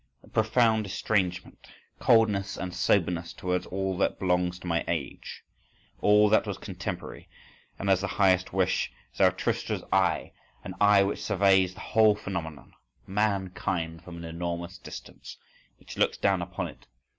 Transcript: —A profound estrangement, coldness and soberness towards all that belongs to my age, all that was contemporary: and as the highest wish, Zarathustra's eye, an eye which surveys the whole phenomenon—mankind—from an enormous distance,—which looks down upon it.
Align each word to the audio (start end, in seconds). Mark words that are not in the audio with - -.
—A 0.23 0.29
profound 0.29 0.87
estrangement, 0.87 1.67
coldness 1.99 2.57
and 2.57 2.73
soberness 2.73 3.33
towards 3.33 3.67
all 3.67 3.95
that 3.99 4.17
belongs 4.17 4.57
to 4.57 4.65
my 4.65 4.83
age, 4.87 5.43
all 6.01 6.27
that 6.29 6.47
was 6.47 6.57
contemporary: 6.57 7.29
and 7.77 7.87
as 7.87 8.01
the 8.01 8.07
highest 8.07 8.51
wish, 8.51 8.91
Zarathustra's 9.15 9.83
eye, 9.93 10.31
an 10.63 10.73
eye 10.81 11.03
which 11.03 11.21
surveys 11.21 11.75
the 11.75 11.81
whole 11.81 12.15
phenomenon—mankind—from 12.15 14.17
an 14.17 14.23
enormous 14.25 14.79
distance,—which 14.79 15.97
looks 15.99 16.17
down 16.17 16.41
upon 16.41 16.67
it. 16.69 16.87